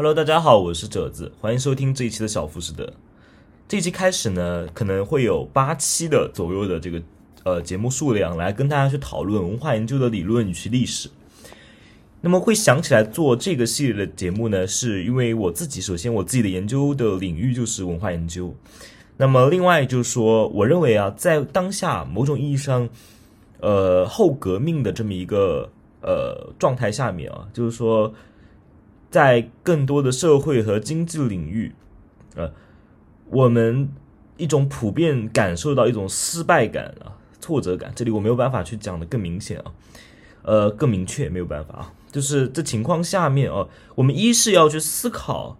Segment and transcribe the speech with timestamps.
[0.00, 2.88] Hello，大家好，我是褶子，欢迎收听这一期的小富士德。
[3.66, 7.02] 这一期开始呢，可能会有八期的左右的这个
[7.42, 11.10] 呃节目数量，来跟大家去讨论文化研究的理论与其历史。
[12.20, 18.54] 那么会想起来做这个系列的节目呢，是因为我自己首先我自己的研究的领域就是文化研究。
[19.16, 22.88] 那么另外就是说，我认为啊，在当下某种意义上，
[23.58, 25.68] 呃，后革命的这么一个
[26.02, 28.14] 呃状态下面啊，就是说，
[29.10, 31.74] 在更多的社会和经济领域，
[32.34, 32.52] 呃，
[33.30, 33.88] 我们
[34.36, 37.92] 一种普遍感受到一种失败感啊、挫折感。
[37.94, 39.72] 这里我没有办法去讲的更明显啊，
[40.42, 41.92] 呃，更明确没有办法啊。
[42.10, 45.58] 就是这情况下面啊，我们一是要去思考，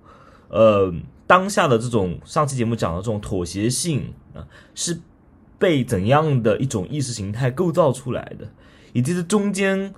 [0.49, 0.93] 呃，
[1.27, 4.99] 当下的这种上期节目讲的这种妥协性啊，是
[5.59, 8.49] 被怎样的一种意识形态构造出来的，
[8.93, 9.93] 以及这中间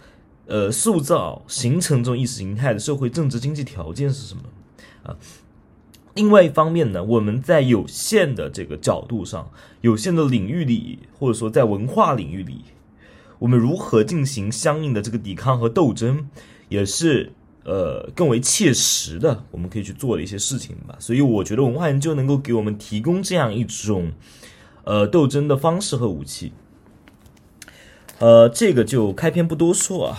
[0.51, 4.43] 呃塑造形成这种意识形态的社会政治经济条件是什么
[5.05, 5.17] 啊？
[6.15, 9.49] 另外一方面呢，我们在有限的这个角度上、
[9.81, 12.65] 有限的领域里，或者说在文化领域里。
[13.39, 16.29] 我们如何进行相应的这个抵抗和斗争，
[16.69, 17.33] 也是
[17.65, 20.95] 呃更为切实的，我们可以去做的一些事情吧。
[20.99, 24.13] 所以我觉得文化研究能够给我们提供这样一种
[24.85, 26.53] 呃斗争的方式和武器。
[28.19, 30.19] 呃，这个就开篇不多说啊，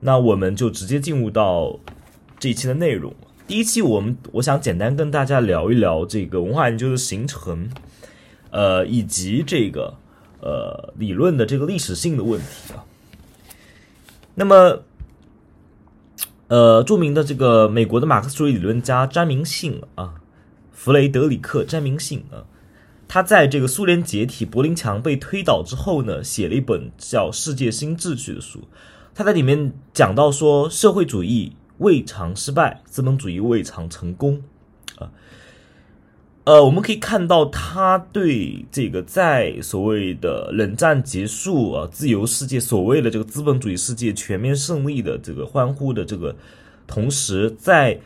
[0.00, 1.78] 那我们就直接进入到
[2.38, 3.14] 这一期的内容。
[3.46, 7.70] 第一期我们我想简单跟大家聊一聊这个文化研究的形成，
[8.50, 9.94] 呃，以及这个。
[10.40, 12.86] 呃，理论的这个历史性的问题啊，
[14.36, 14.84] 那么，
[16.46, 20.14] 呃，著名的这个美国的马克思主义理论家詹明信啊，
[20.70, 22.46] 弗雷德里克詹明信啊，
[23.08, 28.62] 他在这个苏联解体、柏林墙被推倒之后呢，写了一本叫《世界新秩序》的书，
[29.18, 34.40] 他在里面讲到说，社会主义未尝失败，资本主义未尝成功。
[34.96, 35.10] 啊
[36.44, 46.36] 呃，我们可以看到，他对这个在所谓的冷战结束啊，自由世界所谓的这个资本主义世界全面胜利的这个欢呼的这个
[46.86, 47.98] 同时，在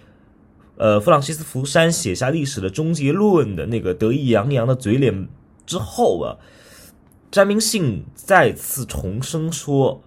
[0.78, 5.28] 呃弗朗西斯福山写下历史的终结论的那个得意洋洋的嘴脸
[5.66, 6.40] 之后啊，
[7.30, 10.02] 詹明信再次重申说，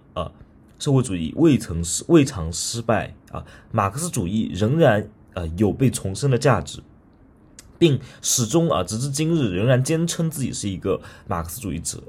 [0.78, 6.82] 社会主义未曾失未尝失败啊，马克思主义仍然呃有被重生的价值。
[7.78, 12.02] 并始终啊，直至今日仍然坚称自己是一个马克思主义者。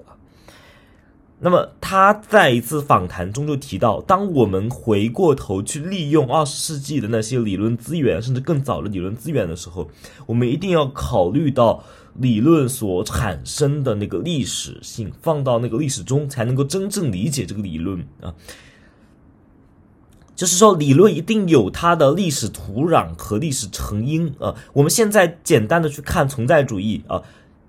[1.40, 9.90] 那么他在一次访谈中就提到，当我们回过头去利用二十世纪的那些理论资源，甚至更早的理论资源的时候，
[10.26, 11.84] 我们一定要考虑到
[12.18, 18.34] 理论所产生的那个历史性，放到那个历史中，才能够真正理解这个理论啊。
[20.36, 24.56] 就是说，理论一定有它的历史土壤和历史成因啊。
[24.74, 27.24] 我们现在简单的去看存在主义啊，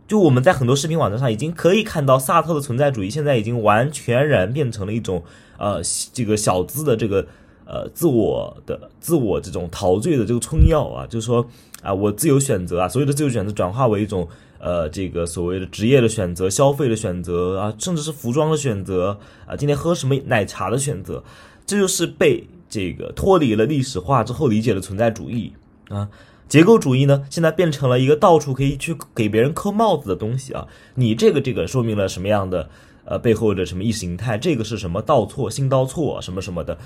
[0.07, 5.25] 就我们在很多视频网站上已经可以看到，萨特的存在主义现在已经完全然变成了一种
[5.57, 5.81] 呃
[6.13, 7.27] 这个小资的这个
[7.69, 11.07] 呃自我的自我这种陶醉的这个春药啊。
[11.07, 11.47] 就是说
[11.83, 14.27] 啊，我自由选择啊，所有的自由选择转化为一种
[14.59, 21.23] 呃这个所谓的职业的选择、消费的选择啊，甚至是服装的选择啊，今天喝什么奶茶的选择，
[21.65, 22.45] 这就是被。
[22.71, 25.51] 这个脱离了历史化之后理解的存在主义
[25.89, 26.07] 啊，
[26.51, 30.69] 结构主义呢，现在变成了一个到处可以去给别人扣帽子的东西啊。
[30.95, 32.69] 你这个这个说明了什么样的
[33.07, 34.37] 呃背后的什么意识形态？
[34.37, 36.77] 这个是什么倒错、新倒错什么什么的，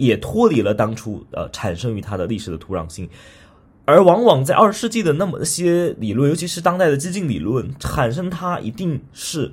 [0.00, 3.08] 也脱离了当初呃产生于它的历史的土壤性。
[3.84, 9.52] 而往往在二十世纪的那么些理论，尤其是当代的激进理论，产生它一定是。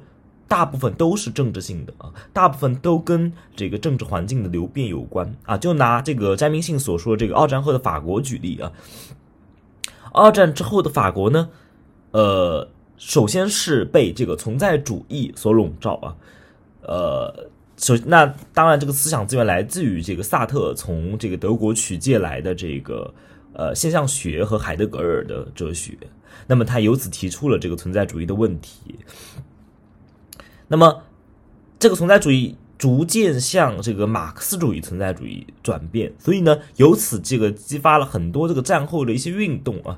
[0.50, 5.58] 大部分都是政治性的啊，大部分都跟这个政治环境的流变有关啊。
[5.58, 8.72] 就拿这个詹明信所说这个二战后的法国举例啊，
[10.14, 11.50] 二战之后的法国呢，
[12.12, 12.66] 呃，
[12.96, 16.16] 首先是被这个存在主义所笼罩啊，
[16.84, 23.13] 呃，首那当然这个思想资源来自于这个萨特从这个德国取借来的这个
[23.53, 25.97] 呃现象学和海德格尔的哲学，
[26.47, 28.95] 那么他由此提出了这个存在主义的问题。
[30.69, 31.03] 那么，
[31.79, 39.97] 这个存在主义逐渐向这个马克思主义存在主义转变，所以呢，由此这个激发了很多这个战后的一些运动啊，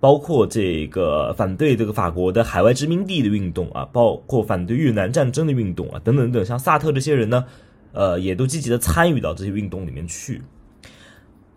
[0.00, 7.44] 包括这个反对这个法国的海外殖民地的运动啊，包括反对越南战争的运动啊，等等等，像萨特这些人呢，
[7.92, 10.42] 呃，也都积极的参与到这些运动里面去。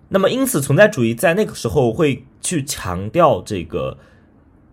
[0.07, 3.97] 那么，因此存在主义在那个时候会去强调这个。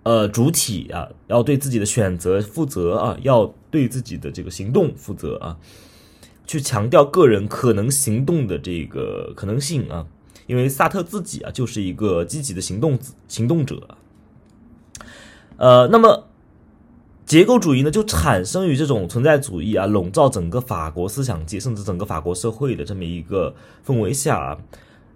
[0.08, 5.58] 呃，主体啊，要对自己的选择负责啊，要对自己的这个行动负责啊，
[6.46, 10.06] 去强调个人可能行动的这个可能性啊，
[10.46, 12.98] 因为萨特自己啊就是一个积极的行动
[13.28, 13.96] 行动者。
[15.56, 16.28] 呃，那么
[17.24, 23.54] 结构主义呢，就产生于这种存在主义啊笼罩整个法国思想界，甚至整个法国社会的这么一个
[23.84, 24.58] 氛围下啊。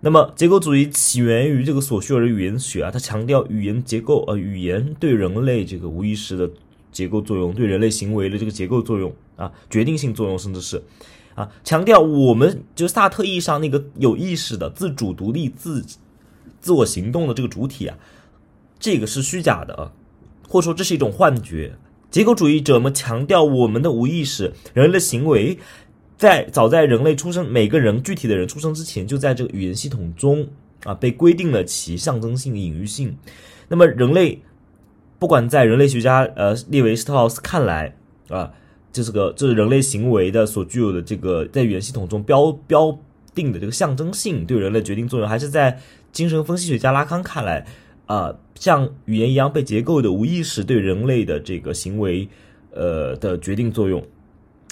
[0.00, 6.50] 那么结构主义起源于这个索绪尔的语言学啊，它强调语言结构，呃，语言对人类这个无意识的
[6.90, 10.82] 结构作用，对人类行为的这个结构作用啊，决定性作用，甚至是
[11.40, 15.84] 啊，强调我们就萨特意义上那个有意识的、自主独立、自
[16.60, 17.96] 自我行动的这个主体啊，
[18.78, 19.92] 这个是虚假的。
[20.52, 21.76] 或者说这是一种幻觉，
[22.10, 25.56] 结构主义者们强调我们的无意识，人类的行为，
[26.16, 30.48] 在早在人类出生，每个人具体的人出生之前，就在这个语言系统中
[30.82, 33.16] 啊被规定了其象征性、隐喻性。
[33.68, 34.42] 那么人类，
[35.20, 37.96] 不管在人类学家呃列维斯特劳斯看来
[38.28, 38.52] 啊，
[38.92, 42.98] 这是个这是人类行为的所具有的这个在语言系统中标标
[43.34, 45.78] 定的这个象征性对人类决定作用，还是在
[46.12, 47.66] 精神分析学家拉康看来。
[48.06, 52.28] 啊，像语言一样被结构的无意识对人类的这个行为，
[52.72, 54.04] 呃的决定作用，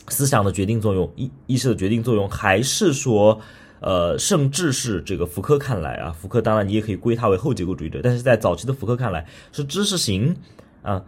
[0.08, 3.40] 思想的决定作用，意意识的决定作用，还是说，
[3.78, 10.34] 呃，甚至是这个福柯看来啊，福柯当然你也可以归他为后结构主义者，但是在早期的福柯看来，是知识型
[10.82, 11.04] 啊，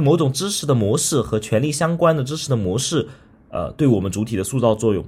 [0.00, 3.08] 某种知识的模式和权力相关的知识的模式，
[3.50, 5.04] 呃，对我们主体的塑造作用，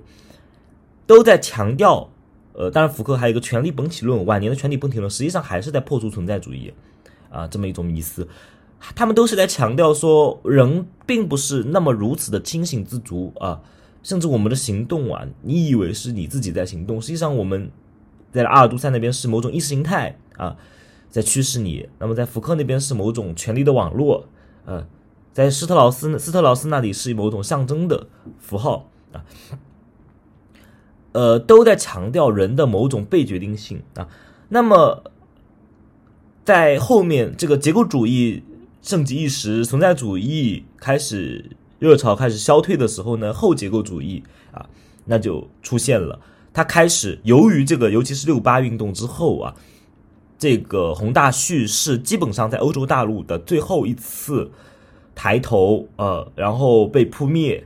[1.06, 2.10] 都在强调。
[2.56, 6.72] 呃，当然，福克还有一个权力本体论，晚年的权力本体论实际上还是在破除存在主义，
[7.28, 8.28] 啊，这么一种迷思。
[8.94, 13.60] 他们都是在强调说，人并不是那么如此的清醒自足啊，
[14.04, 17.68] 甚至我们的行动啊，你以为是你自己在行动，实际上我们
[18.32, 20.56] 在阿尔都塞那边是某种意识形态啊，
[21.10, 24.28] 在驱使你；那么在福克那边是某种权力的网络，
[24.64, 24.86] 呃，
[25.32, 28.06] 在施特劳斯斯特劳斯那里是某种象征的
[28.38, 29.24] 符号啊。
[31.12, 34.08] 呃，都在强调人的某种被决定性啊。
[34.48, 35.04] 那么，
[36.44, 38.42] 在后面这个结构主义
[38.82, 44.68] 盛极一时，存在主义开始热潮开始消退的时候呢，后结构主义啊，
[45.04, 46.18] 那就出现了。
[46.52, 49.54] 它开始由于这个，尤其是六八运动之后啊，
[50.44, 54.50] 这个宏大叙事基本上在欧洲大陆的最后一次
[55.14, 57.64] 抬头，呃，然后被扑灭。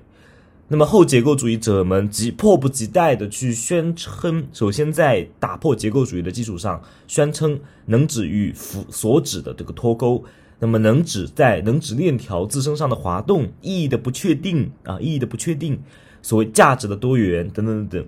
[0.68, 10.22] 那么后结构主义者们急迫不及待的去宣称，首先在打破结构主义的基础上，宣称能指与符所指的这个脱钩，
[10.60, 15.82] 那么能指在能指链条自身上的滑动，意义的不确定啊，意义的不确定，
[16.22, 18.04] 所谓价值的多元等等等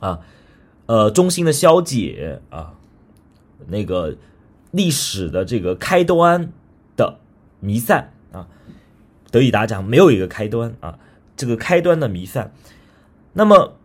[0.00, 0.18] 等，啊，
[0.86, 2.74] 呃，中心的消解啊，
[3.68, 4.16] 那个
[4.70, 6.52] 历史的这个开端
[6.96, 7.18] 的
[7.60, 8.48] 弥散啊，
[9.30, 10.98] 德里达讲没有一个开端啊。
[11.36, 12.52] 这个开端的弥散，
[13.34, 13.76] 那么，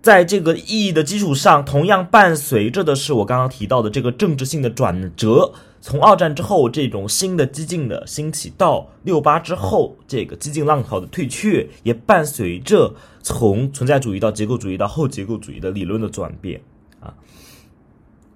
[0.00, 5.52] 在这个意义的基础上，同样伴随着的是我刚刚提到的这个政治性的转折。
[5.82, 16.62] 从二战之后这种新的激进的兴起，到六八之后这个激进浪潮的退却，也伴随着从存在主义到结构主义到后结构主义的理论的转变
[17.00, 17.12] 啊。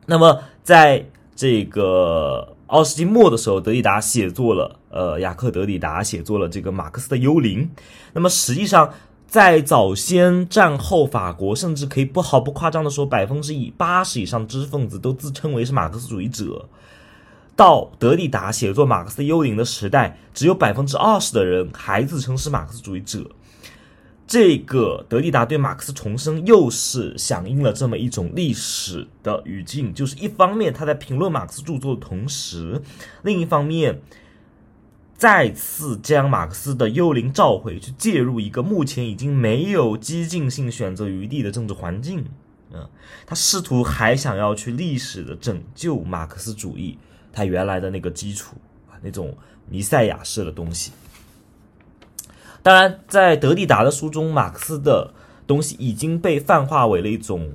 [0.06, 2.52] 那么，在这个。
[2.68, 7.62] 二十世纪末的时候，德里达写作了，呃，雅克·德里达写作了这个《马克思的幽灵》。
[8.12, 8.92] 那么，实际上
[9.28, 16.68] 在早先战后法国，甚至可以不毫不夸张的说，百分之以八十以上知识分子都自称为是马克思主义者。
[17.54, 23.24] 到德里达写作《马克思幽灵》的时代，只有百分之二十的人还自称是马克思主义者。
[24.26, 32.82] 这个德里达对马克思重生，又是响应了这么一种历史的语境，就是一方面他在评论马克思著作的同时，
[33.22, 34.00] 另一方面
[35.16, 42.24] 再次将马克思的幽灵召回，去介入一个目前已经没有激进性选择余地的政治环境。
[42.72, 42.84] 嗯，
[43.24, 46.98] 他试图还想要去历史的拯救马克思主义，
[47.32, 48.56] 他原来的那个基础
[48.90, 49.32] 啊，那种
[49.70, 50.90] 弥赛亚式的东西。
[52.66, 55.14] 当然，在德里达的书中，马克思的
[55.46, 57.52] 东西已经被泛化为了一种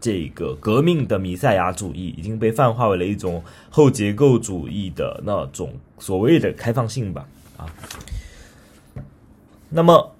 [0.00, 7.26] 这个革命的弥赛亚主义，已经被泛化为了一种后结构主义的那种所谓的开放性吧。
[7.56, 7.66] 啊，
[9.70, 10.14] 那么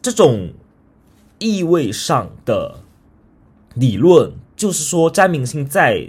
[0.00, 0.54] 这种
[1.38, 2.76] 意味上的
[3.74, 6.08] 理论，就是说詹明性在。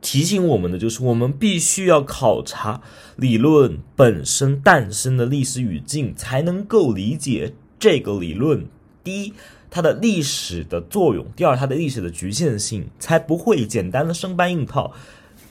[0.00, 2.80] 提醒我们的就是，我们必须要考察
[3.16, 8.66] 理论本身诞生的历史语境，才能够理解这个理论。
[9.04, 9.34] 第一，
[9.70, 14.92] 它的历史的作用；第二，它的历史的局限性，才不会简单的生搬硬套，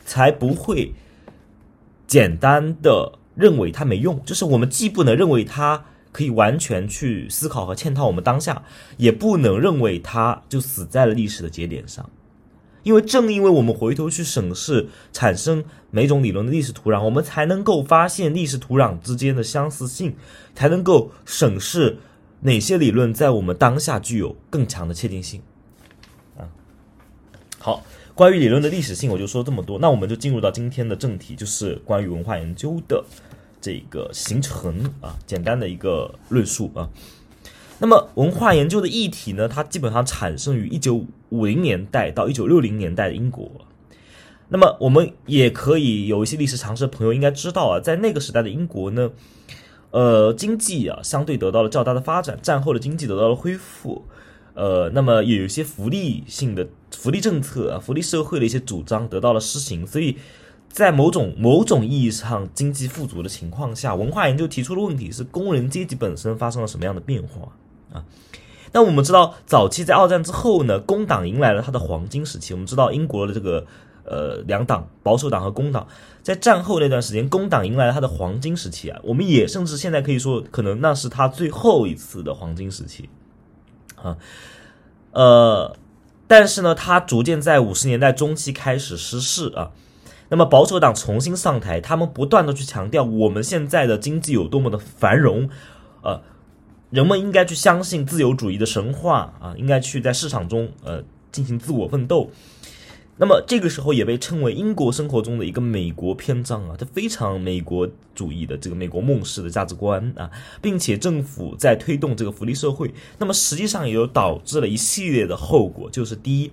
[0.05, 0.93] 才不会
[2.07, 4.19] 简单的认为它没用。
[4.25, 8.63] 就是我们既不能认为它可以完全去思考和嵌套我们当下，
[8.97, 12.09] 也不能认为它就死在了历史的节点上。
[12.83, 20.15] 因为正因为我们回头去审视产生每种理论的历史土壤，我们才能够发现历史土壤之间的相似性，
[20.55, 21.97] 才能够审视
[22.41, 25.41] 哪些理论在我们当下具有更强的切近性。
[26.37, 26.47] 啊，
[27.59, 27.83] 好，
[28.15, 29.77] 关于理论的历史性，我就说这么多。
[29.79, 33.03] 那我们就进入到今天的正题，就是关于文化研究的
[33.59, 36.89] 这个形成啊，简单的一个论述啊。
[37.81, 43.49] 那么文化研究的议题呢，它基本上产生于一九五五零年代到一九六零年代的英国。
[44.49, 49.11] 那么我们也可以有一些历史常识的朋友应该知道啊，在那个时代的英国呢，
[49.91, 54.05] 呃，经济啊相对得到了较大的发展，战后的经济得到了恢复，
[54.55, 60.17] 呃，那么也有一些福利性的福利政策啊，福利社会的一些主张得到了施行，所以
[60.67, 67.51] 在某种某种意义上经济富足的情况下，文化研究提出的问题是工人阶级本身发生了什么样的变化？
[67.93, 68.03] 啊，
[68.71, 72.53] 那我们知道，早期在二战之后呢，工党迎来了它的黄金时期。
[72.53, 73.65] 我们知道，英国的这个
[74.03, 75.87] 呃两党，保守党和工党，
[76.21, 78.99] 在战后那段时间，工党迎来了它的黄金时期啊。
[79.03, 83.09] 我们也甚至现在可以说，可能那是他最后一次的黄金时期
[83.95, 84.17] 啊。
[85.13, 85.75] 呃，
[86.27, 89.71] 但是呢，他逐渐在五十年代中期开始失势啊。
[90.29, 95.49] 那么保守党重新上台，他们不断的去强调我们现在的经济有多么的繁荣，
[96.03, 96.21] 呃。
[96.89, 102.31] 人们应该去相信自由主义的神话啊，应该去在市场中呃进行自我奋斗。
[103.17, 110.31] 那么这个时候也被称为英国生活中的一个美国篇章啊，它非常美国主义的这个美国梦式的价值观啊，
[110.61, 112.93] 并且政府在推动这个福利社会。
[113.17, 116.51] 那么实际上也就导致了一系列的后果，就是第一，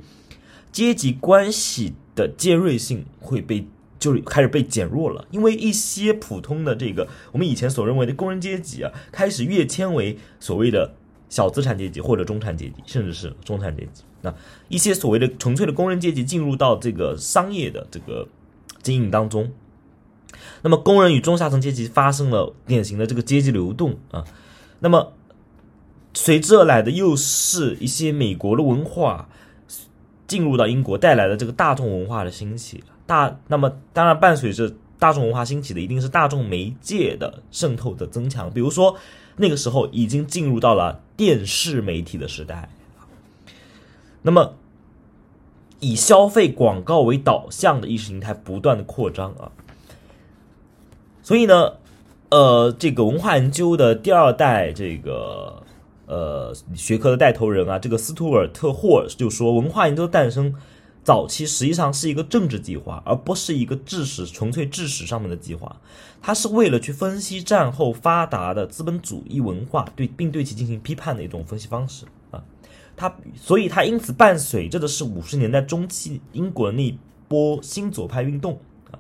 [0.73, 3.67] 阶级关系的尖锐性会被。
[3.99, 10.95] 就开始被减弱了，因为一些普通的这个我们以前所认为的工人阶级啊，开始跃迁为所谓的
[11.29, 14.03] 小资产阶级或者中产阶级，甚至是中产阶级。
[14.23, 14.35] 那
[14.69, 18.29] 一些所谓的纯粹的工人阶级进入到这个商业的这个
[18.83, 19.51] 经营当中，
[20.63, 24.25] 那么工人与中下层阶级发生了典型的这个阶级流动啊。
[24.81, 25.13] 那么
[26.15, 29.29] 随之而来的又是一些美国的文化
[30.27, 32.83] 进入到英国带来的这个大众文化的兴起。
[33.07, 38.97] 大那么当然伴随着大众文化兴起的一定是大众媒介的渗透的增强，比如说
[39.37, 42.69] 那个时候已经进入到了电视媒体的时代，
[44.23, 44.55] 那么
[45.81, 49.53] 以消费广告为导向的意识形态不断的扩张啊，
[51.23, 51.75] 所以呢，
[52.31, 55.63] 呃，这个文化研究的第二代这个
[56.07, 60.55] 呃学科的带头人啊，这个斯图尔特霍尔就说文化研究的诞生。
[61.07, 65.81] 早期实际上是一个政治计划，而不是一个致史纯粹致史上面的计划。
[66.21, 72.43] 它是为了去分析战后发达的资本主义文化，对并对其进行批判的一种分析方式啊。
[72.97, 76.99] 它所以它因此伴随着的是五十年代中期英国那一
[77.29, 78.59] 波新左派运动
[78.91, 78.99] 啊。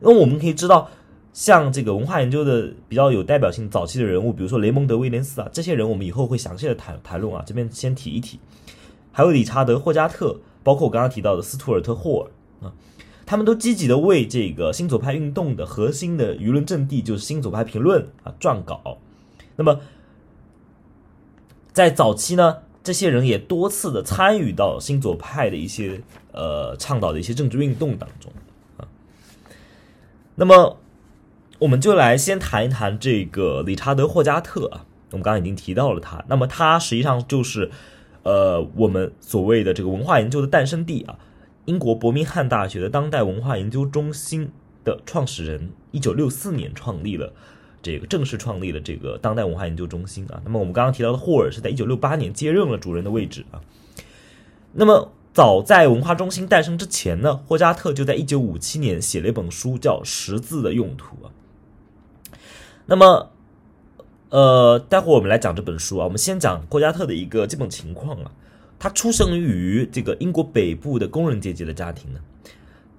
[0.00, 0.88] 那我们可以知道，
[1.34, 7.44] 像这个文化研究的比较有代表性早期的人物，比如说雷蒙德·威廉斯啊，这些人我们以后会详细的谈谈论啊。
[7.46, 8.40] 这边先提一提，
[9.12, 10.34] 还有理查德·霍加特。
[10.64, 12.72] 包括我刚刚提到的斯图尔特·霍尔啊，
[13.26, 18.98] 他们都积极的为这个新左派运动的核心的舆论阵地，就是新左派评论啊撰稿。
[19.56, 19.80] 那么
[21.74, 26.00] 在早期呢，这些人也多次的参与到新左派的一些
[26.32, 28.32] 呃倡导的一些政治运动当中
[28.78, 28.88] 啊。
[30.36, 30.78] 那么
[31.58, 37.70] 我们就来先谈一谈这个理查德·霍加特啊，我们刚刚已经提到了他，那么他实际上就是。
[38.24, 41.18] 呃，我们所谓的这个文化研究的诞生地啊，
[41.66, 44.50] 英国伯明翰大学的当代文化研究中心
[44.82, 47.34] 的创始人，一九六四年创立了
[47.82, 50.40] 这个正式创立了这个当代文化研究中心啊。
[50.42, 53.60] 那么我们刚刚提到的霍尔是在一九六八年接任了主任的位置啊。
[54.72, 61.30] 那么早在文化中心诞生之前呢，霍加特就在一九五七年写了一本书，叫《识字的用途》啊。
[62.86, 63.32] 那么。
[64.30, 66.04] 呃，待会儿我们来讲这本书啊。
[66.04, 68.30] 我们先讲霍加特的一个基本情况啊。
[68.78, 72.20] 他出生于这个英国北部的工人阶级的家庭呢。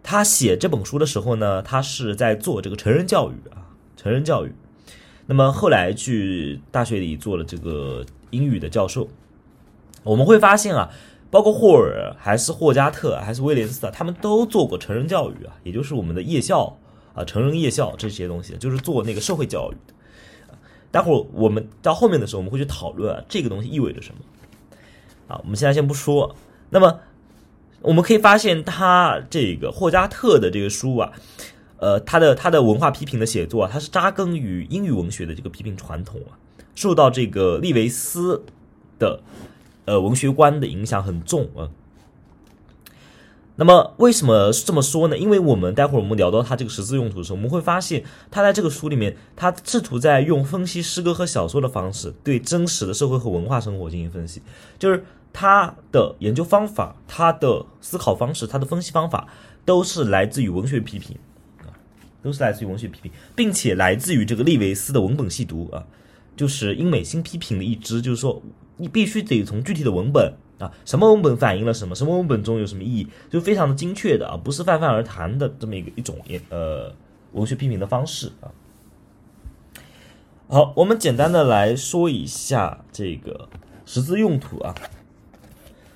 [0.02, 4.54] 他写这本书的时候呢，他是在做这个成人教育啊，成人教育。
[5.26, 9.10] 那么后来去大学里做了这个英语的教授。
[10.04, 10.92] 我们会发现啊，
[11.32, 16.78] 包括霍尔还是霍加特还是威廉斯啊，他们都做过成人教育啊，也就是我们的夜校
[17.16, 19.95] 啊，成人夜校这些东西，就是做那个社会教育的。
[20.96, 24.22] 待会儿我们到后面的时候，我们会去讨论啊，这个东西意味着什么。
[25.28, 26.34] 啊，我们现在先不说。
[26.70, 27.02] 那么
[27.82, 31.12] 我们可以发现，他这个霍加特的这个书啊，
[31.80, 36.40] 呃，他的他的文化批评的写作啊，他是扎根于英语文学的这个批评传统啊。
[36.76, 38.46] 受到这个利维斯
[38.98, 39.20] 的
[39.84, 41.68] 呃文学观的影响很重啊。
[43.58, 45.18] 那么为什么这么说呢？
[45.18, 54.42] 因为我们待会儿我们聊到他这个十字用途的时候，我们会发现他在这个书里面，他试图在用分析诗歌和小说的方式，对真实的社会和文化生活进行分析。
[54.78, 59.26] 就是他的研究方法、他的思考方式、他的分析方法，
[59.64, 61.18] 都是来自于文学批评
[61.62, 61.72] 啊，
[62.22, 65.86] 都是来自于文学批评，并且来自于这个利维斯的文本细读啊，
[66.36, 68.44] 就是英美新批评的一支，就是说
[68.76, 70.34] 你必须得从具体的文本。
[70.58, 71.94] 啊，什么文本反映了什么？
[71.94, 73.08] 什么文本中有什么意义？
[73.30, 76.94] 就非常的精确的啊，不是泛泛而谈的这么一个一种也呃
[77.34, 78.48] 文学批评的方式啊。
[80.48, 83.50] 好，我们简单的来说一下这个
[83.86, 84.74] 十字用途啊，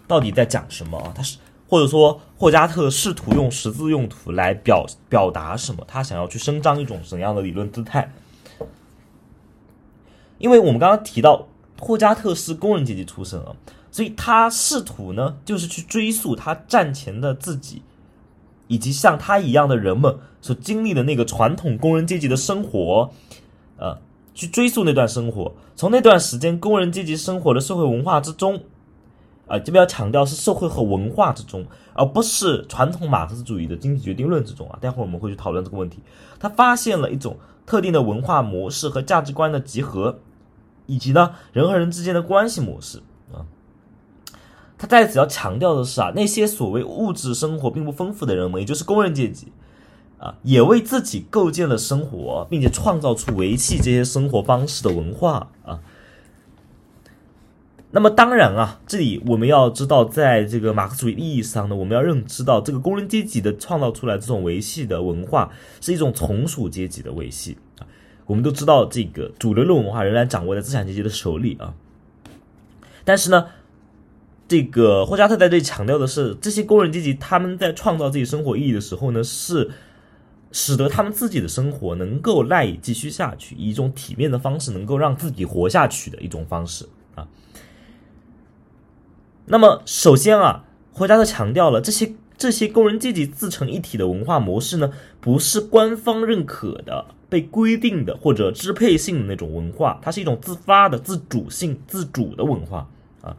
[0.07, 1.13] 到底在讲什么啊？
[1.15, 1.37] 他是
[1.69, 5.85] 或者说霍加特试图用十字用途来表表达什么？
[5.87, 8.11] 他想要去伸张一种怎样的理论姿态？
[10.37, 11.47] 因为我们刚刚提到
[11.79, 13.55] 霍加特是工人阶级出身啊。
[13.91, 17.81] 所以他试图呢，就是去追溯他战前的自己，
[18.67, 23.11] 以及像他一样的人们所经历的那个传统工人阶级的生活，
[23.77, 23.97] 呃，
[24.33, 28.61] 去追溯那段生活，从那段时间工人阶级生活的社会文化之中，
[29.47, 34.77] 啊，这边要强调是社会和文化之中，而不是传统马克思主义的经济决定论之中啊。
[34.79, 35.99] 待会儿我们会去讨论这个问题。
[36.39, 40.19] 他发现了一种特定的文化模式和价值观的集合，
[40.85, 43.01] 以及呢人和人之间的关系模式。
[44.81, 49.51] 他在此要强调的是啊，那些所谓物质生活并不丰富的人们，也就是工人阶级，
[50.17, 55.81] 啊，也为自己构建了生活，并且创造出维系这些生活方式的文化啊。
[57.91, 67.83] 那么当然啊，这里我们要知道，在这个马克思主义意义上呢，我们要认知到，这个工人阶级的创造出来这种维系的文化，是一种从属阶级的维系啊。
[68.25, 71.73] 我们都知道，这个主流的文化仍然掌握在资产阶级的手里啊，
[73.03, 73.47] 但是呢。
[74.49, 79.69] 这个霍加特在这里强调的是，这些工人阶级他们在创造自己生活意义的时候呢，是
[80.51, 87.27] 使得他们自己的生活能够赖以继续下去，以一种体面的方式能够让自己活下去的一种方式啊。
[89.45, 102.89] 那么，首先啊，霍加特强调了这些这些工人阶级自成一体的文化模式呢，不是官方认可的、被规定的或者支配性的那种文化，它是一种自发的、自主性、自主的文化
[103.21, 103.37] 啊。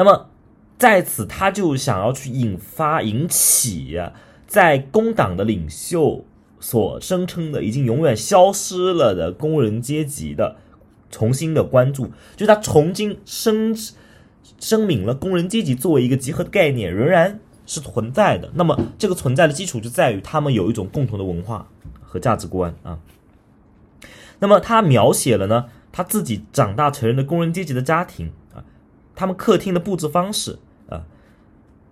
[0.00, 0.30] 那么，
[0.78, 4.00] 在此，他就想要去引发、引起
[4.46, 6.24] 在工党的领袖
[6.58, 10.56] 所声称的已经永远消失了的工人阶级的
[11.10, 13.76] 重新的关注，就是他重新声
[14.58, 18.50] 声明了工人阶级作为一个集合的概念仍然是存在的。
[18.54, 21.68] 那么，这个存在的基础就在于他们有一种共同的文化
[22.00, 22.98] 和价值观啊。
[24.38, 28.32] 那么，他描写了呢他自己长大成人的工人阶级的家庭。
[29.20, 31.04] 他们客厅的布置方式啊，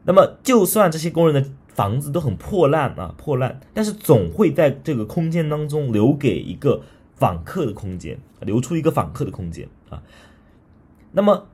[0.05, 6.81] 那么就算这些工人的房子都很破烂啊，破烂，但是总会在这个空间当中留给一个
[7.17, 10.03] 访客的空间，留出一个访客的空间啊。
[11.13, 11.49] 那么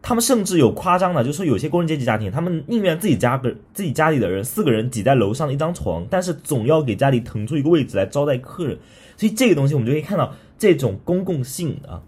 [0.00, 8.78] 他们甚至有夸张的，就是说有些工人阶级家庭，他们宁愿自己家个自己家里的人四个人挤在楼上的一张床，但是总要给家里腾出一个位置来招待客人。
[9.18, 12.00] 所以这个东西我们就可以看到这种公共性啊。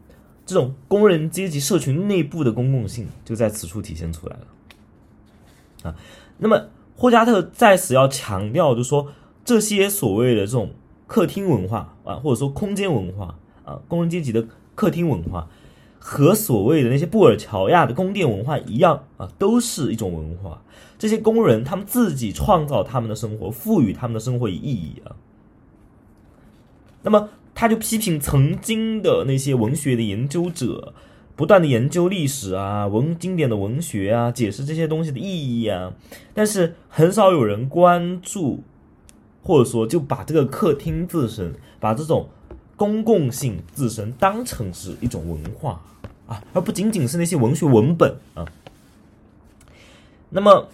[0.46, 5.96] 这种工人阶级社群内部的公共性就在此处体现出来了，啊，
[6.36, 9.10] 那么霍加特在此要强调，就说
[9.42, 10.72] 这些所谓的这种
[11.06, 15.48] 客厅文化啊，或者说空间文化啊，工人阶级的客厅文化，
[15.98, 20.62] 和所谓的那些布尔乔亚的宫殿文化一样啊，都是一种文化。
[20.98, 25.16] 这些工人他们自己创造他们的生活，赋予他们的生活以意义啊。
[27.00, 27.30] 那么。
[27.54, 30.92] 他就批评曾经的那些文学的研究者，
[31.36, 35.92] 不断的研究历史啊、文经典的文学啊，解释这些东西的意义啊，
[36.34, 38.62] 但是很少有人关注，
[39.42, 42.28] 或者说就把这个客厅自身，把这种
[42.76, 45.80] 公共性自身当成是一种文化
[46.26, 48.44] 啊，而不仅仅是那些文学文本啊。
[50.30, 50.68] 那么，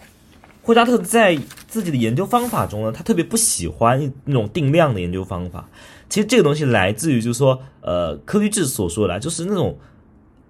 [0.63, 5.69] 霍加特在自己的研究方法中呢，他特别不喜欢那种定量的研究方法。
[6.11, 9.79] 其实这个东西来自于，就是说，呃，柯律治所说的，就是那种，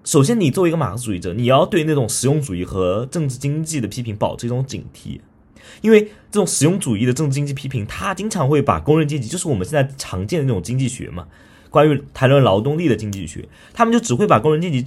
[0.03, 5.19] 首先你作为一个马克思主义者，你要对那种实用主义和政治经济的批评保持一种警惕，
[5.81, 11.27] 因为这种实用主义的政治经济批评，它经常会把工人阶级，就是我们现在常见的那种经济学嘛，
[11.69, 14.83] 关于谈论劳动力的经济学，他们就只会把工人阶级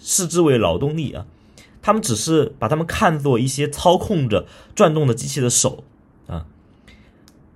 [0.00, 1.26] 视之为劳动力啊，
[1.82, 5.84] 他们只是把他们看作一些操控着转动的机器的手
[6.28, 6.46] 啊。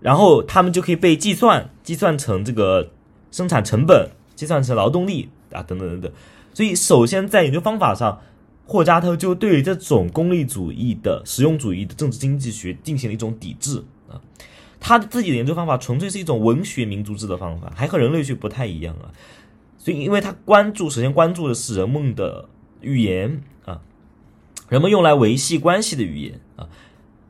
[0.00, 2.90] 然后他们就可以被计算，计算成这个
[3.30, 6.12] 生产成本计算成劳动力啊，等等等等。
[6.52, 8.20] 所以，首先在研究方法上，
[8.66, 14.20] 霍加特就对于这种功利主义的实用主义的政治经济学进行了一种抵制啊。
[14.78, 19.08] 他的自己的研究方法纯粹是一种文学民族志的方法，还和人类学不太一样啊。
[19.78, 22.46] 所以，因为他关注，首先关注的是人们的
[22.82, 23.80] 语言啊，
[24.68, 26.68] 人们用来维系关系的语言啊，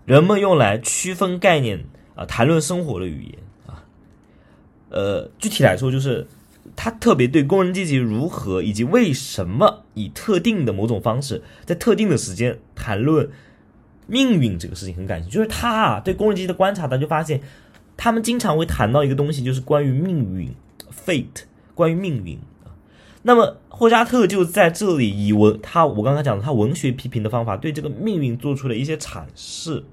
[0.04, 1.84] 人们用来区分概念
[2.16, 3.38] 啊，谈论生活的语言。
[4.90, 6.26] 呃，具体来说，就是
[6.76, 13.28] 他特别对工人阶级如何以及为什么以特定的某种方式，在特定的时间谈论。
[14.10, 17.42] 命运这个事情很感兴趣，就是他啊对工人阶级的观察，他就发现
[17.94, 20.50] 他们经常会谈到一个东西，就是关于命运
[20.90, 21.42] （fate），
[21.74, 22.38] 关于命运。
[23.20, 29.84] 那么霍加特就在这里以文他我刚才讲的他文学批评的方法，对这个命运做出了一些阐释。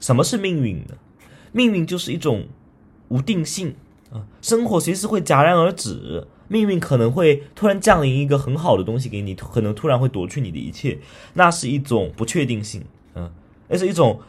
[0.00, 0.94] 什么是命运呢？
[1.52, 2.46] 命运就是一种
[3.08, 3.74] 无定性
[4.12, 10.98] 啊，生活随时会戛然而止，命运可能会突然降临一个很好的东西给你，可能突然会夺去你的一切，
[11.34, 13.30] 那是一种不确定性，嗯。
[13.68, 14.20] 那是一种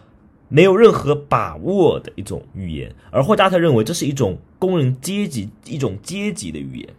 [0.50, 6.89] 没有任何把握的一种语言，而霍加特认为这是一种工人阶级一种阶级的语言。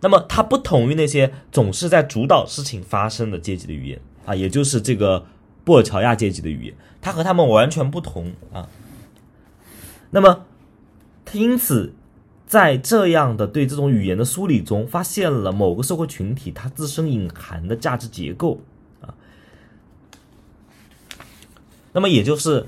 [0.00, 5.24] 那么它不同于那些总是在主导事情发生的阶级的语言啊，也就是这个
[5.62, 8.68] 布尔乔亚阶级的语言，它和他们完全不同啊。
[10.10, 10.44] 那么
[11.34, 11.92] 因此
[12.46, 18.60] 在这样的对这种语言的梳理中，发现了某个社会群体它自身隐含的价值结构
[19.00, 19.14] 啊。
[21.92, 22.66] 那么也就是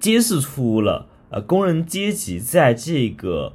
[0.00, 3.54] 揭示出了，呃，工人阶级在这个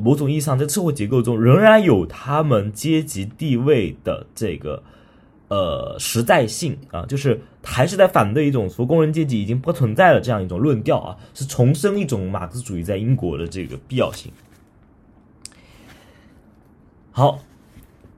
[0.00, 4.82] 某种意义上在社会结构中仍然有他们阶级地位的这个
[5.48, 14.32] 呃实在性啊，就是还是在反对一种说工人阶级已经不存在了这样一种论调啊，是重申一种马克思主义在英国的这个必要性。
[17.12, 17.40] 好，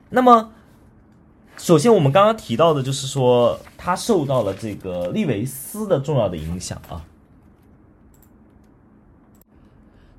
[0.09, 0.51] 那么。
[1.59, 7.03] 首先，我们刚刚提到的就是说，他受到了这个利维斯的重要的影响啊。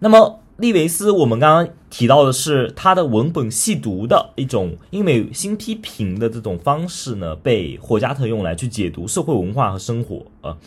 [0.00, 10.58] 那么，利维斯，我们刚刚提到的是他的文本细读的一种英美新批评的这种方式呢，被霍加特用来去解读社会文化和生活啊。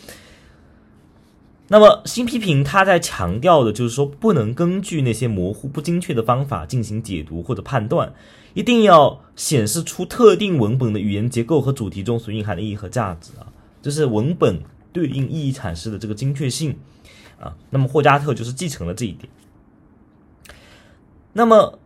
[1.68, 8.14] 那么，新批评他在强调的就是说，不能根据那些模糊不精确的方法进行解读或者判断。
[8.54, 13.46] 一定要显示出特定文本的语言结构和主题中所蕴含的意义和价值啊，
[13.82, 14.58] 这是文本
[14.90, 16.78] 对应意义阐释的这个精确性
[17.38, 17.54] 啊。
[17.68, 19.28] 那么霍加特就是继承了这一点。
[21.32, 21.78] 那么，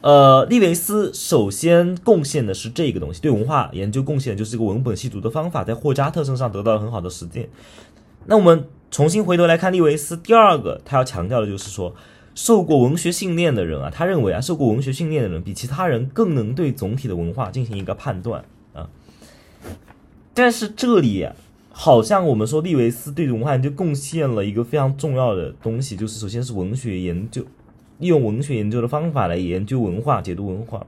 [0.00, 7.48] 呃，利维斯首先贡献的是这个东西，对文化研究贡献就是这个文本细读的方法，在霍加特身上得到了很好的实践。
[8.26, 11.94] 那我们重新回头来看利维斯，第二个他要强调的就是说。
[12.38, 18.90] 受过文学训练的人啊，他认为啊，受过文学训练的人比其他人更能对总体的文化进行一个判断啊。
[20.34, 21.26] 但是这里
[21.70, 27.42] 好像我们说利维斯对文化研究贡献了一个非常重要的东西，就是首先是文学研究，
[27.98, 30.86] 利用文学研究的方法来研究文化、解读文化。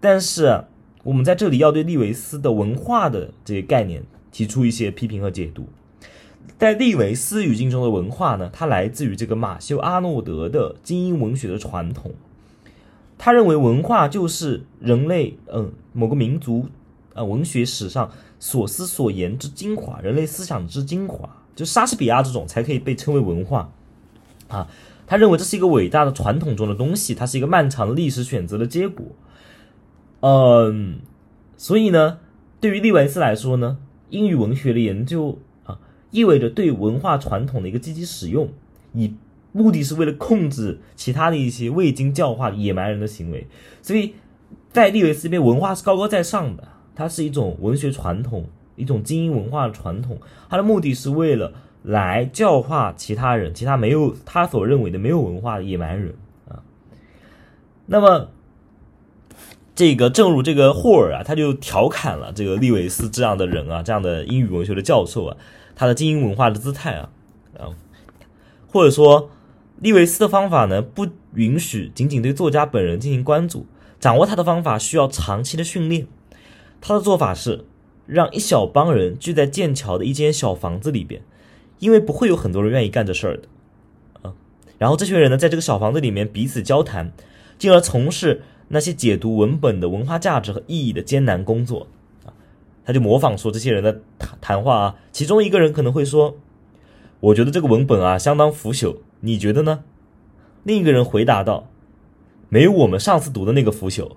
[0.00, 0.64] 但是
[1.02, 5.66] 我们在这里要对利维斯的文化的这些概念提出一些批评和解读。
[6.58, 12.12] 在利维斯语境中的文化呢，它来自于这个马修·阿诺德的精英文学的传统。
[13.16, 16.66] 他认为文化就是人类，嗯，某个民族，
[17.12, 23.70] 呃，文学史上所思所言之精华，人类思想之精华，就莎士比亚这种才可以被称为文化。
[24.48, 24.66] 啊，
[25.10, 29.04] 他认为这是一个伟大的传统中的东西，它是一个漫长的历史选择的结果。
[30.20, 31.00] 嗯，
[31.56, 32.18] 所以呢，
[32.60, 33.78] 对于利维斯来说呢，
[34.10, 35.80] 英语文学的研究啊。
[36.12, 38.50] 意味着对文化传统的一个积极使用，
[38.92, 39.12] 以
[39.50, 43.48] 目的是为了控制其他的一些未经教化野蛮人的行为。
[43.82, 44.14] 所以
[44.70, 48.46] 在利维斯这边，文化是高高在上的，它是一种文学传统，
[48.76, 50.20] 一种精英文化的传统。
[50.48, 56.14] 它的目的是为了来教化其他人，其他没有他所认为的没有文化的野蛮人
[56.48, 56.62] 啊。
[57.86, 58.30] 那么，
[59.74, 65.36] 这个正如这个霍尔啊，他就调侃了这个利维斯这样的人啊，这样的英语文学的教授啊。
[65.74, 67.08] 他的精英文化的姿态啊，
[67.58, 67.72] 啊，
[68.68, 69.30] 或者说
[69.78, 73.66] 利维斯的方法呢，不允许仅仅对作家本人进行关注。
[73.98, 76.06] 掌握他的方法需要长期的训练。
[76.82, 77.64] 他的做法是
[78.06, 81.22] 让一小帮人聚在剑桥的一间小房子里边，
[81.80, 83.42] 因为不会有很多人愿意干这事儿的
[84.22, 84.32] 啊。
[84.78, 87.12] 然后这群人呢，在这个小房子里面彼此交谈，
[87.58, 91.88] 进而从事那些解读文本的文化价值和意义的艰难工作。
[92.84, 96.36] 他就模仿说这些人的谈谈话啊，其中一个人可能会说
[97.20, 99.84] ：“我觉得这个文本啊相当腐朽，你觉得呢？”
[100.64, 101.68] 另一个人回答道
[102.48, 104.12] ：“没有我们上次读的那个腐朽。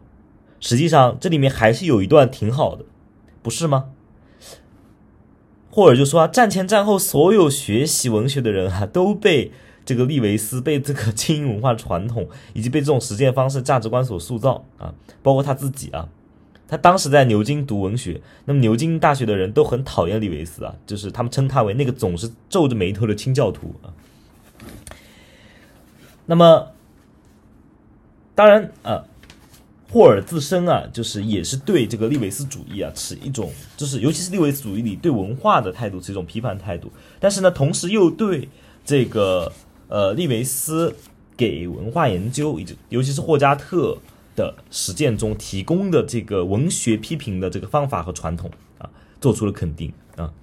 [0.60, 2.86] 实际上，这里面还是有一段挺好的，
[3.42, 3.92] 不是吗？
[5.74, 9.52] 或者就说啊，战前战后，所有学习文学的人啊，都被
[9.84, 16.08] 这个利维斯、被这个精英文化传统以及被这种实践方式、价值观所塑造啊，包括他自己啊。
[16.68, 23.90] 他当时在牛津读文学，那么牛津大学的人都很讨厌利维斯啊，就是他们称他为那个总是皱着眉头的清教徒啊。
[26.28, 26.68] 那么，
[28.36, 29.06] 当然啊，
[29.94, 38.50] 霍尔自身啊，就是也是对这个利维斯主义啊持一种，就是尤其是利维斯主义里对文化的态度是一种批判态度，但是呢，同时又对
[38.84, 39.50] 这个
[39.88, 40.94] 呃利维斯
[41.38, 43.98] 给文化研究以及尤其是霍加特。
[44.36, 48.90] 的实践中提供的这个文学批评的这个方法和传统啊，
[49.22, 50.34] 做出了肯定啊。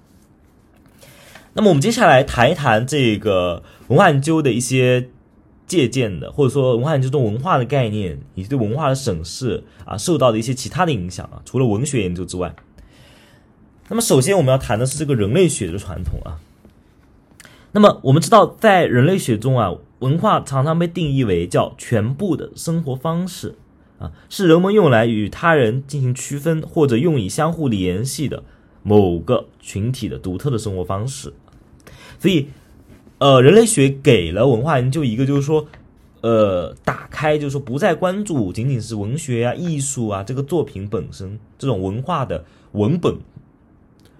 [1.51, 5.09] 那么我们接下来谈一谈这个文化研究的一些
[5.71, 12.53] 借鉴的，或者说文化研究中文化的概念以及对文化的审视啊，受到的一些其他的影响啊，除了文学研究之外。
[13.87, 16.41] 那么首先我们要谈的是这个人类学的传统啊。
[17.71, 23.55] 那么我们知道，在人类学中啊，文化常常被定义为叫全部的生活方式。
[23.97, 28.43] 啊，是人们用来与他人进行区分，或者用以相互联系的
[28.83, 31.31] 某个群体的独特的生活方式。
[32.19, 32.47] 所以，
[33.21, 35.67] 呃，人类学给了文化研究一个，就是说，
[36.21, 43.15] 呃，打开，就是说，不再关注仅仅是文学啊、艺术啊这个作品本身这种文化的文本，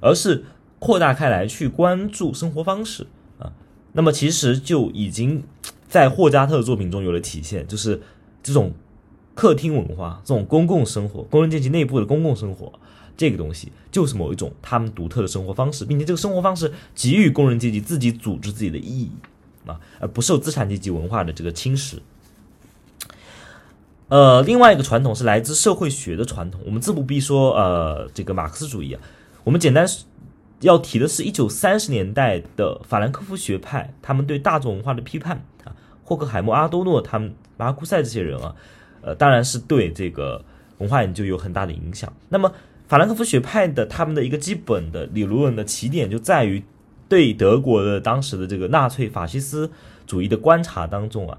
[0.02, 0.44] 而是
[0.78, 3.08] 扩大开来去关注生活方式
[3.40, 3.52] 啊。
[3.94, 5.42] 那么，其实就已经
[5.88, 8.00] 在霍加特的作品中有了体现，就是
[8.44, 8.72] 这种。
[9.34, 12.72] 客厅文化这种公共生活，工人阶级内部的公共生活，
[13.18, 19.12] 这个东西就是某一种他们独特的生活方式，并且这个生活方式给予工人阶级自己组织自己的意义
[19.66, 22.00] 啊，而不受资产阶级文化的这个侵蚀。
[24.10, 29.02] 呃，另外一个传统是来自社会学的传统，我们自不必说，呃，这个马克思主义啊，
[29.44, 29.88] 我们简单
[30.60, 38.56] 要提的是一九三十年代的法兰克福学派，他们对大众文化的批判啊，霍克海默、阿多诺他们、马库塞这些人啊。
[39.04, 40.46] 呃，当然是对这个
[40.78, 42.14] 文化研究有很大的影响。
[42.30, 42.54] 那么，
[42.92, 46.62] 法兰克福学派的他们的一个基本的理论的起点就在于
[47.08, 49.72] 对德国的当时的这个纳粹法西斯
[50.06, 51.38] 主义的观察当中啊，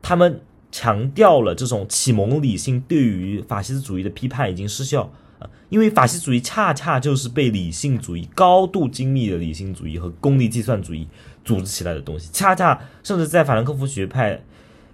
[0.00, 0.40] 他们
[0.72, 11.06] 强调了这种启蒙理性对于法西斯主义的批判已经失效啊，因为法西斯主义恰恰就是被理性主义高度精密的理性主义和功利计算主义
[11.44, 14.42] 组织起来的东西，恰恰甚至在法兰克福学派，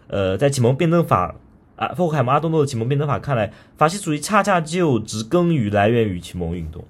[0.08, 1.36] 呃，在启蒙辩证法。
[1.76, 6.84] 啊，包括海马、阿多诺的启蒙辩证法看来，法西主义恰恰就植根于、来源于启蒙运动，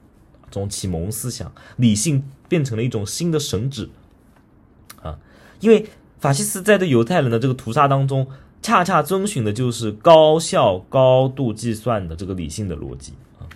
[0.50, 3.88] 这种启蒙思想，理性变成了一种新的神旨
[5.02, 5.18] 啊！
[5.60, 5.86] 因为
[6.18, 8.26] 法西斯在对犹太人的这个屠杀当中，
[8.60, 13.48] 恰恰遵循的就是高效、高度计算的这个理性的逻辑啊。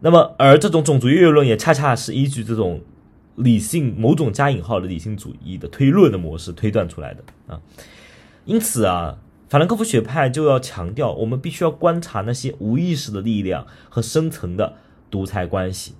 [0.00, 2.80] 那么，而这种种族优越论也恰恰是依据这种
[3.36, 7.60] 理性某种加引号的理性主义的推论的模式推断出来的啊。
[8.44, 9.18] 因此啊。
[9.48, 14.74] 法兰克福学派就要强调，我们必须要观察那些无意识的力量和深层的
[15.08, 15.94] 独裁关系，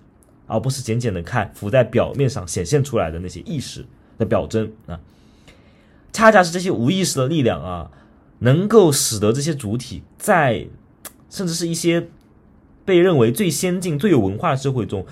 [0.49, 3.87] 而不是简简的看浮在表面上显现出来的那些意识
[4.19, 4.99] 的表征啊。
[6.13, 7.91] 恰恰是这些无意识的力量啊，
[8.41, 10.67] 能够使得这些主体在
[11.31, 12.09] 甚至是一些
[12.85, 15.07] 被认为最先进、最有文化的社会中，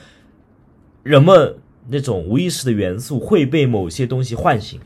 [1.04, 4.80] 人们那种无意识的元素会被某些东西唤醒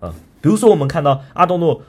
[0.00, 0.14] 啊。
[0.42, 1.80] 比如说，我们看到阿多诺。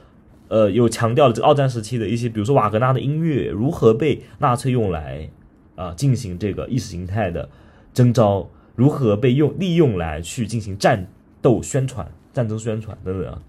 [0.52, 5.30] 呃，有强调了这二战时期的一些，比如说瓦格纳的音乐如何被纳粹用来
[5.78, 7.48] 啊进行这个意识形态的
[7.94, 11.08] 征召，如何被用利用来去进行战
[11.42, 13.42] 斗宣传、战争宣传等等啊。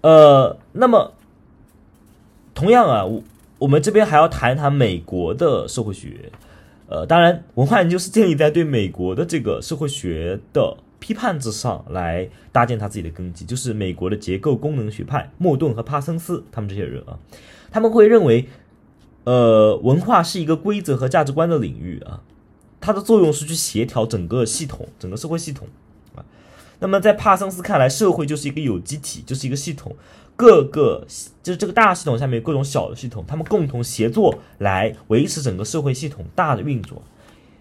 [0.00, 1.12] 呃，那么
[2.54, 3.22] 同样啊，我
[3.58, 6.32] 我们这边还要谈一谈美国的社会学。
[6.88, 10.78] 呃，当然，文化研究是建立在对美国的这个社会学的。
[11.00, 17.18] 批判之上来搭建他自己的根基，就是美国的结构功能学派，莫顿和帕森斯他们这些人啊，
[17.70, 18.46] 他们会认为，
[19.24, 22.22] 呃，文化是一个规则和价值观的领域啊，
[22.80, 25.66] 它的作用是去协调整个系统，整个社会系统
[26.14, 26.24] 啊。
[26.78, 29.96] 那么在帕森斯看来，社会就是一个有机体，就是一个系统，
[30.36, 31.06] 各个
[31.42, 37.02] 就是这个大系统下面各种小的系统，他们共同协作来维持整个社会系统大的运作。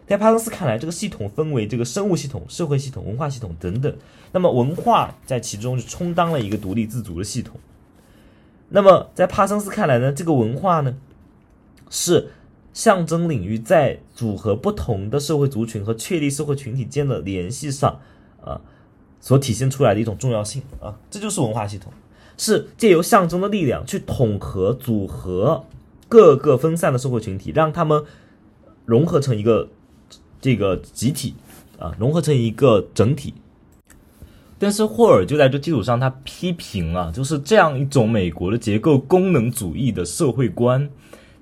[0.09, 3.95] 在帕森斯看来，这个系统分为这个生物系统、社会系统、文化系统等等。
[4.31, 7.59] 那么文化在其中就充当了一个独立自主的系统。
[8.69, 10.97] 那么在帕森斯看来呢，这个文化呢
[11.91, 12.29] 是
[12.73, 17.99] 象征领域在组合不同的社会族群和确立社会群体间的联系上
[18.43, 18.59] 啊
[19.21, 21.93] 所体现出来的一种重要性啊，这就是文化系统。
[22.35, 25.65] 是借由象征的力量去统合、组合
[26.07, 28.03] 各个分散的社会群体，让他们
[28.85, 29.69] 融合成一个
[30.41, 31.35] 这个集体
[31.77, 33.33] 啊，融合成一个整体。
[34.57, 40.89] 但是霍尔就在这基础上，他批评啊，就是这样一种美国的结构功能主义的社会观，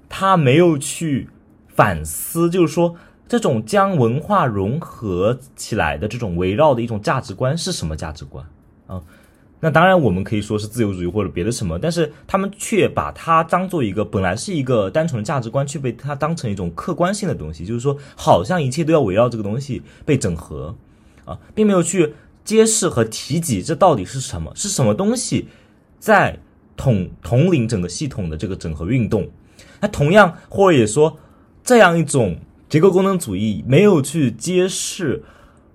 [0.08, 1.28] 他没有去
[1.68, 2.96] 反思，就是说
[3.28, 8.46] 这种将文化融合起来的这种围绕的一种价值观是什么价值观
[8.86, 9.02] 啊？
[9.60, 20.76] 那当然我们可以说是自由主义或者别的什么，但是他们却把它当做一个本来是一个单纯的价值观，却被它当成一种客观性的东西，就是说好像一切都要围绕这个东西被整合
[21.26, 22.14] 啊，并没有去。
[22.48, 24.50] 揭示和提及这到底是什么？
[24.56, 25.50] 是什么东西
[26.00, 26.40] 在
[26.78, 29.28] 统统领整个系统的这个整合运动？
[29.82, 31.20] 那同样，霍尔也说，
[31.62, 32.38] 这样一种
[32.70, 35.26] 结构功能主义没有去揭示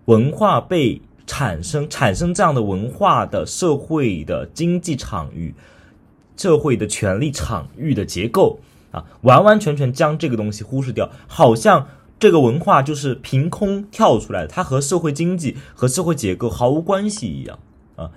[0.07, 5.55] 文化被产生、产生这样的文化的社会的经济场域、
[6.37, 11.89] 社会的权力场域的结构啊，完完全全将这个东西忽视掉，好像。
[12.19, 17.59] 这个文化就是凭空跳出来的，它和社会经济和社会结构毫无关系一样
[17.97, 18.13] 啊。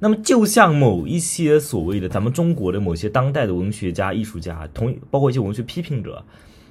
[0.00, 6.22] 那么，就像某一些所谓的咱们中国的某些当代的文学家、艺术家，同包括一些文学批评者，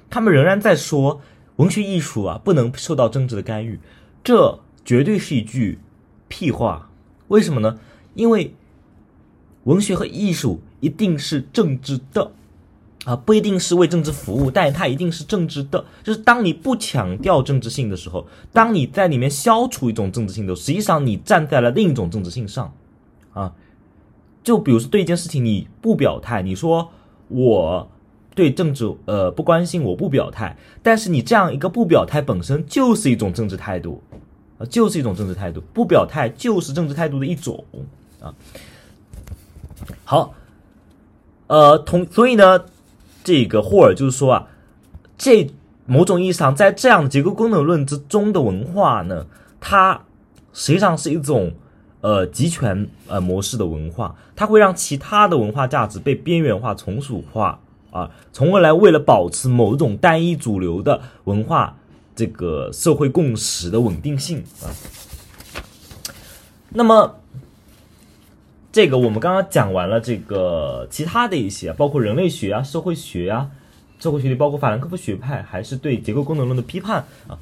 [0.08, 1.20] 他们仍然在说
[1.56, 3.80] 文学艺术啊不能受到政治的干预，
[4.22, 5.80] 这绝对是一句
[6.28, 6.90] 屁话。
[7.28, 7.78] 为什么呢？
[8.14, 8.54] 因为
[9.64, 12.32] 文学和艺术一定是政治的。
[13.04, 15.84] 啊，不一定是为政治服务，但它一定是政治的。
[16.02, 22.74] 就是当你不强调政治性的时候，当你在里面消除一种政治性的，实际上你站在了另一种政治性上。
[23.32, 23.54] 啊，
[24.42, 26.90] 就比如说对一件事情你不表态，你说
[27.28, 27.88] 我
[28.34, 34.02] 对政治呃不关心，我不表态，但是你这样一个不表态本身就是一种政治态度，
[34.58, 37.64] 啊，就是一种政治态度，不表态就是政治态度的一种
[38.20, 38.34] 啊。
[40.04, 40.34] 好，
[41.46, 42.64] 呃，同所以呢。
[43.26, 44.46] 这个霍尔就是说啊，
[45.18, 45.50] 这
[45.84, 49.26] 某种意义上，在这样的结构功能论之中的文化呢，
[49.58, 50.00] 它
[50.52, 51.52] 实际上是一种
[52.02, 57.58] 呃集权呃模式的文化，它会让其他的文化价值被边缘化、从属化
[57.90, 61.76] 啊，从而来为了保持某种单一主流的文化
[62.16, 64.66] 这个社会共识的稳定性啊。
[66.70, 67.20] 那么。
[68.72, 73.50] 这个我们刚刚讲完了，这个其他的一些，包括人类学啊、社会学啊、
[73.98, 77.38] 社会学里包括法兰克福学派，还是对结构功能论的批判啊，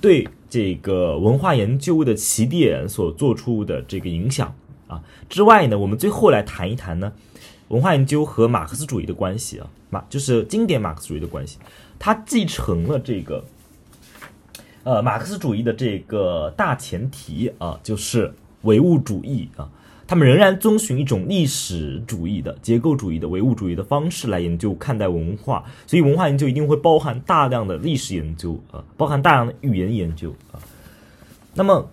[0.00, 4.54] 对这个文化研究的起点所做出的这个影响
[4.86, 7.12] 啊之外呢，我们最后来谈一谈呢，
[7.66, 11.58] 文化研究和马克思主义的关系啊，马就是经典马克思主义的关系，
[11.98, 13.44] 它继承了这个
[14.88, 19.68] 呃马克思主义的这个大前提啊，就是唯物主义啊。
[20.06, 30.56] 他们仍然遵循一种历史主义的结构主义的唯物主义的方式来研究看待文化，所以文化研究一定会包含大量的历史研究啊，包含大量的语言研究啊。
[31.52, 31.90] 那么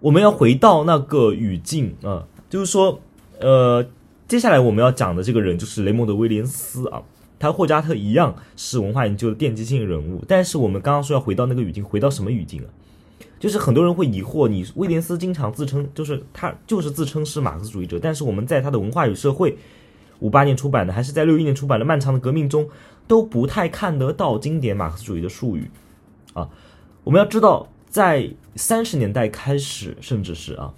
[0.00, 3.00] 我们要回到那个语境啊，就是说，
[3.38, 3.86] 呃，
[4.26, 7.00] 接下来我们要讲的这个人就是雷蒙德·威廉斯啊，
[7.38, 12.68] 他霍加特一样是文化研究的奠基性人物，但是我们刚刚说要回到那个语境，回到什么语境啊？
[13.38, 19.52] 就是很多人会疑惑，你威廉斯经常自称，就是他就是自称是马克思主义者，但是我们在他的《文化与社会》
[20.20, 22.66] 五八年出版的，还是在六一年出版的《漫长的革命》中，
[23.06, 25.70] 都不太看得到经典马克思主义的术语
[26.32, 26.48] 啊。
[27.02, 30.72] 我们要知道，在三十年代开始，甚至是啊，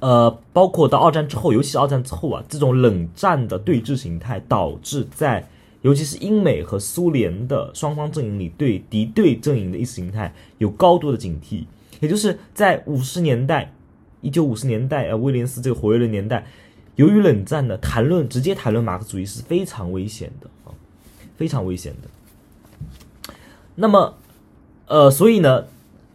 [0.00, 5.48] 呃，包括到二战之后，尤其是二战之后啊，这种冷战的对峙形态导致在。
[5.82, 11.66] 尤其是英美和苏联的双方阵营里，对敌对阵营的意识形态有高度的警惕。
[12.00, 13.72] 也就是在五十年代，
[14.20, 16.44] 一九五十年代，呃，威廉斯这个活跃的年代，
[16.96, 20.74] 由于冷战的谈论，直接谈论马克思主义是非常危险的啊，
[21.36, 23.32] 非常危险的。
[23.76, 24.16] 那么，
[24.88, 25.66] 呃，所以呢，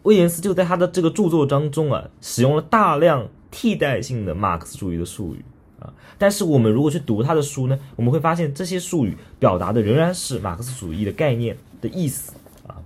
[0.03, 5.45] 威廉斯就在他的这个著作当中啊，使用了大量替代性的马克思主义的术语
[5.79, 5.93] 啊。
[6.17, 12.33] 但是我们如果去读他的书呢，我们会发现这些术语表达的仍然是马克思主义的概念的意思
[12.65, 12.81] 啊。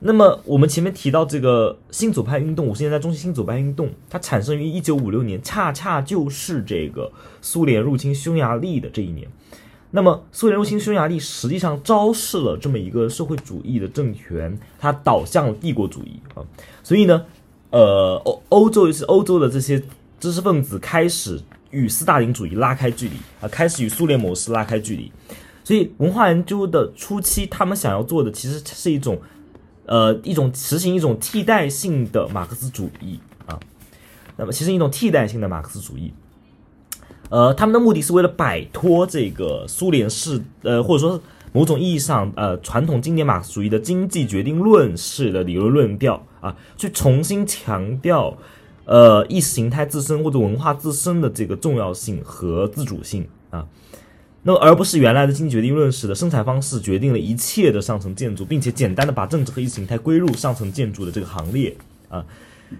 [0.00, 9.28] 那么我们前面提到这个新左派运动，五十年代中期新左派运动，它产生于一九五六年，恰恰就是这个苏联入侵匈牙利的这一年。
[9.90, 16.44] 那么苏联入侵匈牙利，实际上昭示了这么一个社会主义的政权，它导向了帝国主义啊。
[16.82, 17.24] 所以呢，
[17.70, 19.82] 呃，欧欧洲也是欧洲的这些
[20.18, 21.40] 知识分子开始。
[21.70, 25.12] 与斯大林主义拉开距离啊，开始与苏联模式拉开距离。
[25.62, 29.20] 所以文化研究的初期，他们想要做的其实是一种，
[29.84, 33.60] 呃，一种实行一种替代性的马克思主义啊。
[34.38, 36.10] 那么其实一种替代性的马克思主义。
[37.28, 41.20] 呃，他们的目的是为了摆脱这个苏联式，呃，或者说
[41.52, 48.36] 某种意义上，呃，传统经典马克思主义的经济决定论式的理论论调啊，去重新强调，
[48.84, 53.66] 呃，意识形态自身或者文化自身的这个重要性和自主性啊，
[54.42, 61.76] 那么而不是原来的经济决定论式的生产方式决定了一切的上层建筑，并且简单的把政治和意识形态归入上层建筑的这个行列
[62.08, 62.24] 啊。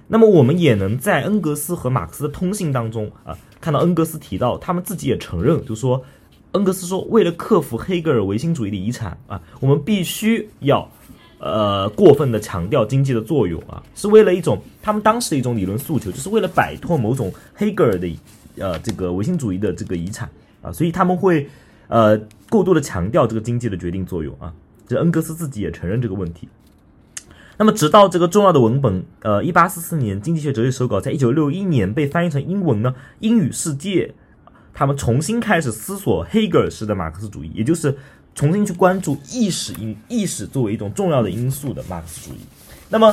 [0.07, 6.05] 那么我们也能在恩格斯和马克思的通信当中啊，看到恩格斯提到，他们自己也承认，就说，
[6.53, 10.91] 恩格斯说，为了克服黑格尔唯心主义的遗产啊，我们必须要，
[11.39, 18.09] 呃，过分的强调经济的作用啊，是为了一种他们当时的一种理论诉求，就是为了摆脱某种黑格尔的，
[18.57, 20.29] 呃，这个唯心主义的这个遗产
[20.63, 21.49] 啊，所以他们会，
[21.87, 22.19] 呃，
[22.51, 24.53] 过度的强调这个经济的决定作用啊，
[24.87, 26.49] 这恩格斯自己也承认这个问题。
[27.61, 34.15] 那么，直到这个重要的文本，呃，一八四四年《经济学哲学手稿》在一九六一年被翻译成英文呢，英语世界，
[34.79, 37.99] 他们重新开始思索黑格尔式的马克思主义，也就是
[38.33, 42.39] 重新去关注意识因意识作为一种重要的因素的马克思主义。
[42.89, 43.13] 那么。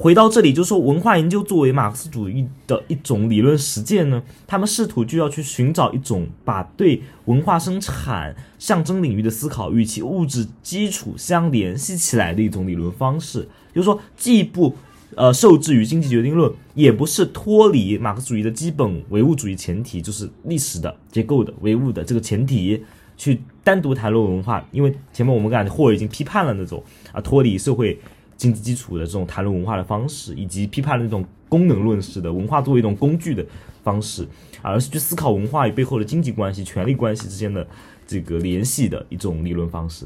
[0.00, 13.48] 回到这里，就是说，文化研究作为马克思主义的一种理论实践呢，他们试图就要去寻找一种把对文化生产象征领域的思考与其物质基础相联系起来的一种理论方式。
[13.74, 14.76] 就是说，既不
[15.14, 22.82] 呃受制于经济决定论，也不是脱离马克思主义的基本唯物主义前提，就是历史的结构的唯物的这个前提
[23.16, 24.66] 去单独谈论文化。
[24.72, 26.82] 因为前面我们感觉霍尔已经批判了那种
[27.12, 27.98] 啊脱离社会。
[28.38, 33.44] 经济基础的这种谈论文化的方式，以及批判了那种功能论式的文化作为一种工具的
[33.82, 34.24] 方式，
[34.62, 37.66] 而是去思考文化与背后的经济关系、权力关系之间的
[38.06, 40.04] 这个联系的一种理论方式。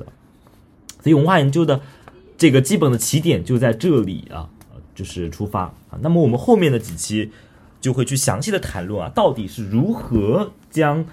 [1.03, 1.78] 所以，文化研究的
[2.38, 4.48] 这个基本的起点就在这里啊，
[4.95, 5.99] 就是出发啊。
[6.01, 7.30] 那么，我们后面的几期
[7.80, 11.05] 就会去详细的谈论啊，到底是如何将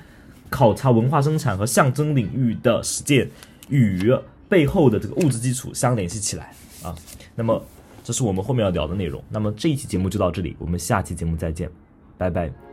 [0.50, 3.30] 考察文化生产和象征领域的实践
[3.70, 4.12] 与
[4.48, 6.54] 背后的这个物质基础相联系起来。
[6.84, 6.96] 啊，
[7.36, 7.62] 那么
[8.04, 9.24] 这是我们后面要聊的内容。
[9.30, 11.70] 那么这一期节目就到这里，我们下期节目再见，
[12.18, 12.69] 拜拜。